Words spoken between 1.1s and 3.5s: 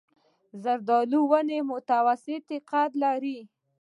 ونه متوسط قد لري.